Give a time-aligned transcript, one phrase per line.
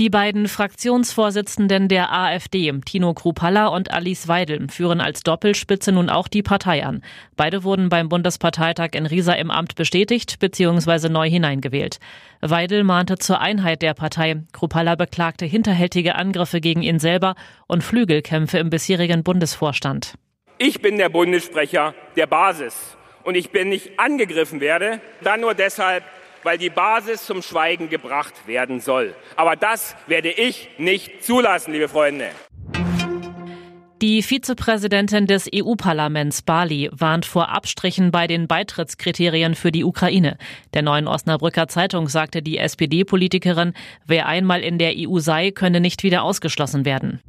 [0.00, 6.26] Die beiden Fraktionsvorsitzenden der AfD, Tino Krupalla und Alice Weidel, führen als Doppelspitze nun auch
[6.26, 7.02] die Partei an.
[7.36, 11.10] Beide wurden beim Bundesparteitag in Riesa im Amt bestätigt bzw.
[11.10, 11.98] neu hineingewählt.
[12.40, 14.42] Weidel mahnte zur Einheit der Partei.
[14.54, 17.34] Krupalla beklagte hinterhältige Angriffe gegen ihn selber
[17.66, 20.14] und Flügelkämpfe im bisherigen Bundesvorstand.
[20.56, 26.04] Ich bin der Bundessprecher der Basis und ich bin nicht angegriffen werde, dann nur deshalb,
[26.42, 29.14] weil die Basis zum Schweigen gebracht werden soll.
[29.36, 32.30] Aber das werde ich nicht zulassen, liebe Freunde.
[34.02, 40.38] Die Vizepräsidentin des EU-Parlaments Bali warnt vor Abstrichen bei den Beitrittskriterien für die Ukraine.
[40.72, 43.74] Der neuen Osnabrücker Zeitung sagte die SPD-Politikerin,
[44.06, 47.20] wer einmal in der EU sei, könne nicht wieder ausgeschlossen werden.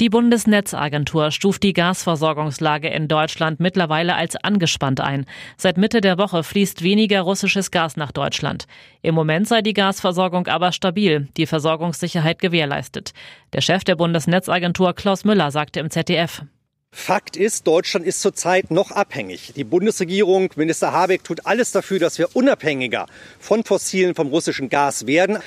[0.00, 5.26] Die Bundesnetzagentur stuft die Gasversorgungslage in Deutschland mittlerweile als angespannt ein.
[5.58, 8.66] Seit Mitte der Woche fließt weniger russisches Gas nach Deutschland.
[9.02, 13.12] Im Moment sei die Gasversorgung aber stabil, die Versorgungssicherheit gewährleistet.
[13.52, 16.44] Der Chef der Bundesnetzagentur Klaus Müller sagte im ZDF.
[16.92, 19.52] Fakt ist, Deutschland ist zurzeit noch abhängig.
[19.54, 23.04] Die Bundesregierung, Minister Habeck, tut alles dafür, dass wir unabhängiger
[23.38, 25.38] von fossilen, vom russischen Gas werden.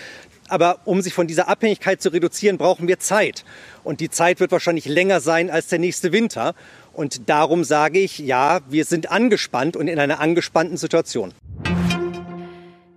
[0.53, 3.43] Aber um sich von dieser Abhängigkeit zu reduzieren, brauchen wir Zeit.
[3.83, 6.53] Und die Zeit wird wahrscheinlich länger sein als der nächste Winter.
[6.93, 11.33] Und darum sage ich, ja, wir sind angespannt und in einer angespannten Situation.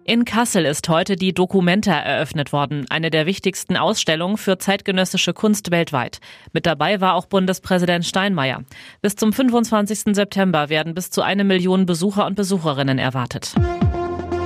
[0.04, 5.70] In Kassel ist heute die Documenta eröffnet worden, eine der wichtigsten Ausstellungen für zeitgenössische Kunst
[5.70, 6.18] weltweit.
[6.52, 8.64] Mit dabei war auch Bundespräsident Steinmeier.
[9.00, 10.14] Bis zum 25.
[10.14, 13.54] September werden bis zu eine Million Besucher und Besucherinnen erwartet.